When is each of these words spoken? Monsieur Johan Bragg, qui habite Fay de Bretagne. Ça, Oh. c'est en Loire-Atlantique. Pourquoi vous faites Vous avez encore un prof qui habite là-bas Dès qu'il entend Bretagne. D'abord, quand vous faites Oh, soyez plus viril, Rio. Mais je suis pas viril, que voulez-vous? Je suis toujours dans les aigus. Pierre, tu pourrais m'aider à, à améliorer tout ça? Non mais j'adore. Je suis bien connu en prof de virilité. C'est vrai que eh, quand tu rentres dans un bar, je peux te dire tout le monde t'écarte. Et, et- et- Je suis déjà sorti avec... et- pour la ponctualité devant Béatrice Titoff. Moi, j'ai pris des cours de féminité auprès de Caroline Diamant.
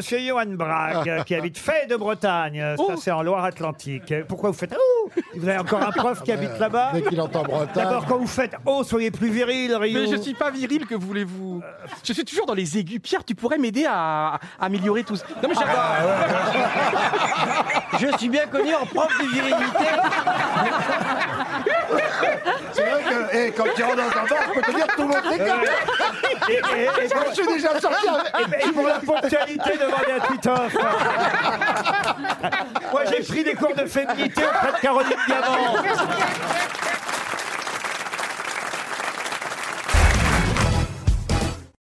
Monsieur 0.00 0.18
Johan 0.18 0.46
Bragg, 0.46 1.24
qui 1.26 1.34
habite 1.34 1.58
Fay 1.58 1.86
de 1.86 1.94
Bretagne. 1.94 2.74
Ça, 2.74 2.82
Oh. 2.88 2.94
c'est 2.98 3.10
en 3.10 3.22
Loire-Atlantique. 3.22 4.14
Pourquoi 4.26 4.48
vous 4.50 4.56
faites 4.56 4.74
Vous 5.36 5.46
avez 5.46 5.58
encore 5.58 5.82
un 5.82 5.90
prof 5.92 6.22
qui 6.22 6.32
habite 6.32 6.58
là-bas 6.58 6.92
Dès 6.94 7.02
qu'il 7.02 7.20
entend 7.20 7.42
Bretagne. 7.42 7.68
D'abord, 7.74 8.06
quand 8.06 8.16
vous 8.16 8.26
faites 8.26 8.56
Oh, 8.64 8.82
soyez 8.82 9.10
plus 9.10 9.28
viril, 9.28 9.76
Rio. 9.76 10.00
Mais 10.00 10.06
je 10.06 10.16
suis 10.16 10.32
pas 10.32 10.50
viril, 10.50 10.86
que 10.86 10.94
voulez-vous? 10.94 11.60
Je 12.02 12.14
suis 12.14 12.24
toujours 12.24 12.46
dans 12.46 12.54
les 12.54 12.78
aigus. 12.78 12.98
Pierre, 13.02 13.22
tu 13.26 13.34
pourrais 13.34 13.58
m'aider 13.58 13.84
à, 13.86 14.36
à 14.36 14.40
améliorer 14.58 15.04
tout 15.04 15.16
ça? 15.16 15.26
Non 15.42 15.50
mais 15.50 15.54
j'adore. 15.54 15.84
Je 18.00 18.16
suis 18.16 18.30
bien 18.30 18.46
connu 18.46 18.74
en 18.74 18.86
prof 18.86 19.08
de 19.20 19.26
virilité. 19.26 19.60
C'est 22.72 22.88
vrai 22.88 23.02
que 23.02 23.36
eh, 23.36 23.49
quand 23.60 23.74
tu 23.76 23.82
rentres 23.82 23.96
dans 23.96 24.02
un 24.20 24.24
bar, 24.26 24.38
je 24.48 24.52
peux 24.60 24.62
te 24.62 24.70
dire 24.76 24.86
tout 24.96 25.02
le 25.02 25.08
monde 25.08 25.22
t'écarte. 25.30 25.64
Et, 26.48 26.52
et- 26.52 26.58
et- 27.04 27.08
Je 27.28 27.34
suis 27.34 27.46
déjà 27.46 27.80
sorti 27.80 28.08
avec... 28.32 28.66
et- 28.66 28.72
pour 28.72 28.86
la 28.86 28.98
ponctualité 29.00 29.70
devant 29.78 29.98
Béatrice 30.06 30.40
Titoff. 30.40 30.74
Moi, 32.92 33.02
j'ai 33.10 33.22
pris 33.22 33.44
des 33.44 33.54
cours 33.54 33.74
de 33.74 33.84
féminité 33.86 34.42
auprès 34.44 34.72
de 34.72 34.76
Caroline 34.82 35.16
Diamant. 35.26 35.74